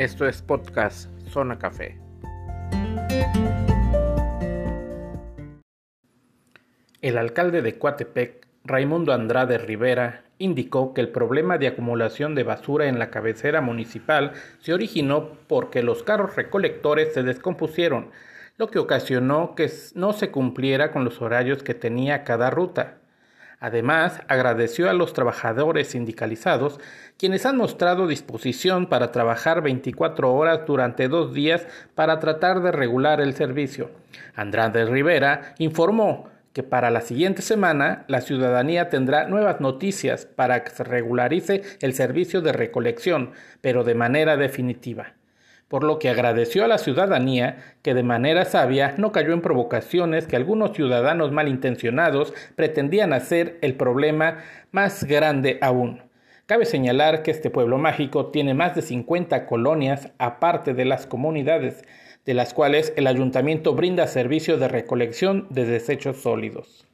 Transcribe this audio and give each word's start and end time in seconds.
Esto 0.00 0.26
es 0.26 0.40
podcast 0.40 1.10
Zona 1.28 1.58
Café. 1.58 1.98
El 7.02 7.18
alcalde 7.18 7.60
de 7.60 7.78
Coatepec, 7.78 8.46
Raimundo 8.64 9.12
Andrade 9.12 9.58
Rivera, 9.58 10.24
indicó 10.38 10.94
que 10.94 11.02
el 11.02 11.10
problema 11.10 11.58
de 11.58 11.66
acumulación 11.66 12.34
de 12.34 12.44
basura 12.44 12.86
en 12.86 12.98
la 12.98 13.10
cabecera 13.10 13.60
municipal 13.60 14.32
se 14.60 14.72
originó 14.72 15.32
porque 15.46 15.82
los 15.82 16.02
carros 16.02 16.34
recolectores 16.34 17.12
se 17.12 17.22
descompusieron, 17.22 18.10
lo 18.56 18.70
que 18.70 18.78
ocasionó 18.78 19.54
que 19.54 19.70
no 19.96 20.14
se 20.14 20.30
cumpliera 20.30 20.92
con 20.92 21.04
los 21.04 21.20
horarios 21.20 21.62
que 21.62 21.74
tenía 21.74 22.24
cada 22.24 22.48
ruta. 22.48 22.99
Además, 23.60 24.22
agradeció 24.26 24.88
a 24.88 24.94
los 24.94 25.12
trabajadores 25.12 25.88
sindicalizados, 25.88 26.80
quienes 27.18 27.44
han 27.44 27.58
mostrado 27.58 28.06
disposición 28.06 28.86
para 28.86 29.12
trabajar 29.12 29.60
24 29.60 30.32
horas 30.32 30.60
durante 30.66 31.08
dos 31.08 31.34
días 31.34 31.66
para 31.94 32.18
tratar 32.20 32.62
de 32.62 32.72
regular 32.72 33.20
el 33.20 33.34
servicio. 33.34 33.90
Andrade 34.34 34.86
Rivera 34.86 35.54
informó 35.58 36.30
que 36.54 36.62
para 36.62 36.90
la 36.90 37.02
siguiente 37.02 37.42
semana 37.42 38.04
la 38.08 38.22
ciudadanía 38.22 38.88
tendrá 38.88 39.28
nuevas 39.28 39.60
noticias 39.60 40.24
para 40.24 40.64
que 40.64 40.70
se 40.70 40.82
regularice 40.82 41.62
el 41.80 41.92
servicio 41.92 42.40
de 42.40 42.52
recolección, 42.52 43.32
pero 43.60 43.84
de 43.84 43.94
manera 43.94 44.38
definitiva 44.38 45.14
por 45.70 45.84
lo 45.84 46.00
que 46.00 46.08
agradeció 46.08 46.64
a 46.64 46.68
la 46.68 46.78
ciudadanía 46.78 47.76
que 47.82 47.94
de 47.94 48.02
manera 48.02 48.44
sabia 48.44 48.94
no 48.98 49.12
cayó 49.12 49.32
en 49.32 49.40
provocaciones 49.40 50.26
que 50.26 50.34
algunos 50.34 50.72
ciudadanos 50.72 51.30
malintencionados 51.30 52.34
pretendían 52.56 53.12
hacer 53.12 53.56
el 53.62 53.74
problema 53.74 54.38
más 54.72 55.04
grande 55.04 55.58
aún. 55.62 56.02
Cabe 56.46 56.66
señalar 56.66 57.22
que 57.22 57.30
este 57.30 57.50
pueblo 57.50 57.78
mágico 57.78 58.32
tiene 58.32 58.52
más 58.52 58.74
de 58.74 58.82
50 58.82 59.46
colonias 59.46 60.10
aparte 60.18 60.74
de 60.74 60.84
las 60.84 61.06
comunidades, 61.06 61.84
de 62.26 62.34
las 62.34 62.52
cuales 62.52 62.92
el 62.96 63.06
ayuntamiento 63.06 63.72
brinda 63.76 64.08
servicio 64.08 64.58
de 64.58 64.66
recolección 64.66 65.46
de 65.50 65.66
desechos 65.66 66.16
sólidos. 66.16 66.89